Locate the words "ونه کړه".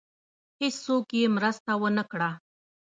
1.81-2.29